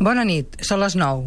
[0.00, 1.26] Bona nit, són les 9.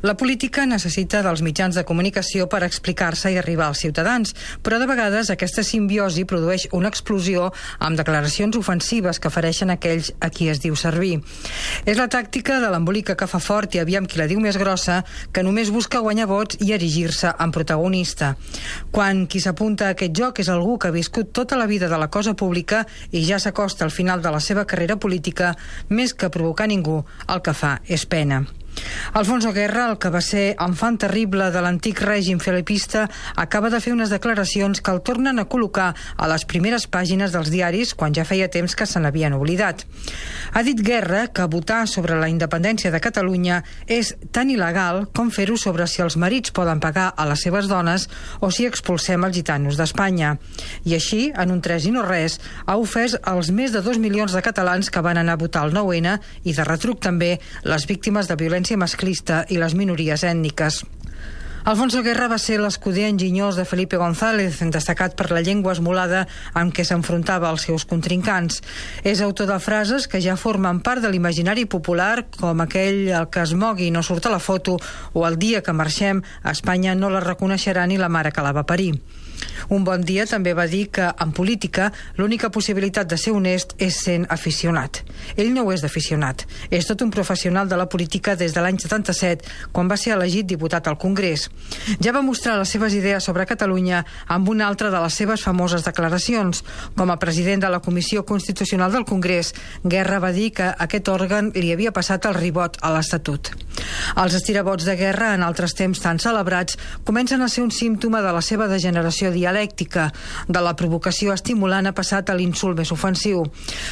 [0.00, 4.30] La política necessita dels mitjans de comunicació per explicar-se i arribar als ciutadans,
[4.64, 7.50] però de vegades aquesta simbiosi produeix una explosió
[7.84, 11.18] amb declaracions ofensives que fareixen aquells a qui es diu servir.
[11.84, 15.02] És la tàctica de l'embolica que fa fort i aviam qui la diu més grossa,
[15.36, 18.32] que només busca guanyar vots i erigir-se en protagonista.
[18.90, 21.98] Quan qui s'apunta a aquest joc és algú que ha viscut tota la vida de
[22.00, 25.52] la cosa pública i ja s'acosta al final de la seva carrera política,
[25.90, 28.46] més que provocar ningú, el que fa és pena.
[29.12, 33.92] Alfonso Guerra, el que va ser enfant terrible de l'antic règim filipista, acaba de fer
[33.94, 38.26] unes declaracions que el tornen a col·locar a les primeres pàgines dels diaris quan ja
[38.28, 39.84] feia temps que se n'havien oblidat.
[40.54, 45.58] Ha dit Guerra que votar sobre la independència de Catalunya és tan il·legal com fer-ho
[45.58, 48.08] sobre si els marits poden pagar a les seves dones
[48.40, 50.36] o si expulsem els gitanos d'Espanya.
[50.84, 54.32] I així, en un tres i no res, ha ofès els més de dos milions
[54.32, 58.28] de catalans que van anar a votar el 9-N i de retruc també les víctimes
[58.30, 60.82] de violència violència masclista i les minories ètniques.
[61.70, 66.24] Alfonso Guerra va ser l'escuder enginyós de Felipe González, destacat per la llengua esmolada
[66.56, 68.62] amb què s'enfrontava als seus contrincants.
[69.04, 73.44] És autor de frases que ja formen part de l'imaginari popular, com aquell el que
[73.44, 74.78] es mogui no surt a la foto
[75.12, 78.56] o el dia que marxem a Espanya no la reconeixerà ni la mare que la
[78.56, 78.96] va parir.
[79.68, 84.00] Un bon dia també va dir que, en política, l'única possibilitat de ser honest és
[84.04, 85.02] sent aficionat.
[85.36, 86.46] Ell no ho és d'aficionat.
[86.70, 90.48] És tot un professional de la política des de l'any 77, quan va ser elegit
[90.48, 91.48] diputat al Congrés.
[92.02, 95.84] Ja va mostrar les seves idees sobre Catalunya amb una altra de les seves famoses
[95.86, 96.64] declaracions.
[96.96, 101.52] Com a president de la Comissió Constitucional del Congrés, Guerra va dir que aquest òrgan
[101.54, 103.52] li havia passat el ribot a l'Estatut.
[104.20, 108.32] Els estirabots de guerra, en altres temps tan celebrats, comencen a ser un símptoma de
[108.34, 110.10] la seva degeneració dialèctica.
[110.48, 113.44] De la provocació estimulant ha passat a l'insult més ofensiu.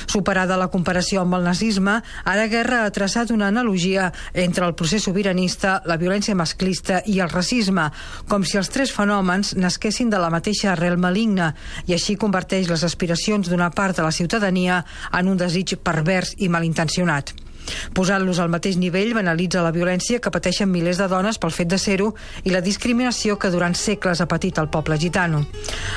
[0.07, 5.09] Superada la comparació amb el nazisme, ara Guerra ha traçat una analogia entre el procés
[5.09, 7.89] sobiranista, la violència masclista i el racisme,
[8.29, 11.55] com si els tres fenòmens nasquessin de la mateixa arrel maligna,
[11.87, 16.49] i així converteix les aspiracions d'una part de la ciutadania en un desig pervers i
[16.53, 17.48] malintencionat.
[17.95, 21.79] Posant-los al mateix nivell banalitza la violència que pateixen milers de dones pel fet de
[21.79, 22.13] ser-ho
[22.45, 25.45] i la discriminació que durant segles ha patit el poble gitano.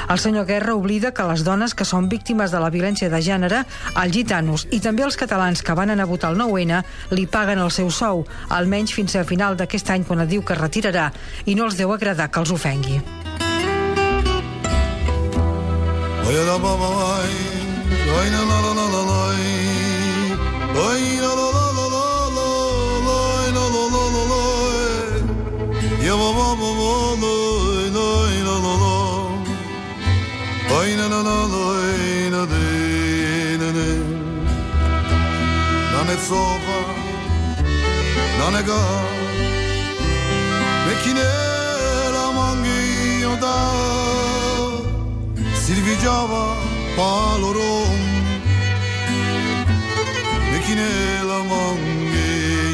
[0.09, 3.63] El senyor Guerra oblida que les dones que són víctimes de la violència de gènere,
[3.95, 6.81] els gitanos i també els catalans que van anar a votar el 9-N
[7.15, 10.61] li paguen el seu sou, almenys fins a final d'aquest any quan diu que es
[10.61, 11.11] retirarà
[11.45, 13.01] i no els deu agradar que els ofengui.
[16.21, 16.57] Oy la la
[18.61, 18.95] la la la
[21.35, 21.60] la
[36.31, 36.79] sova
[38.39, 38.81] nanega
[40.85, 41.29] mekine
[42.15, 42.79] ramangi
[43.23, 43.57] yoda
[45.63, 46.43] silvijava
[46.97, 48.01] palorom
[50.51, 50.89] mekine
[51.29, 52.29] ramangi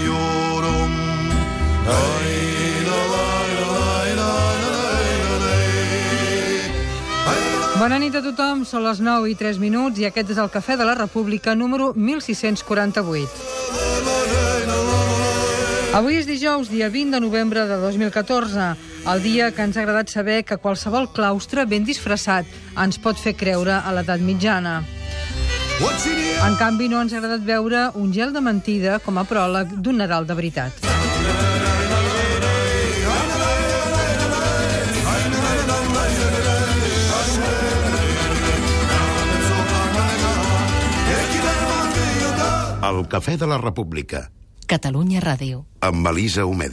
[0.10, 0.94] yorum
[2.00, 2.36] ay
[2.90, 3.27] la la
[7.78, 10.74] Bona nit a tothom, són les 9 i 3 minuts i aquest és el Cafè
[10.80, 13.30] de la República número 1648.
[16.00, 18.72] Avui és dijous, dia 20 de novembre de 2014,
[19.14, 22.50] el dia que ens ha agradat saber que qualsevol claustre ben disfressat
[22.82, 24.82] ens pot fer creure a l'edat mitjana.
[26.50, 30.02] En canvi, no ens ha agradat veure un gel de mentida com a pròleg d'un
[30.02, 30.87] Nadal de veritat.
[42.98, 44.32] El Cafè de la República,
[44.66, 45.66] Catalunya Ràdio.
[45.82, 46.66] amb Elisa Homeda.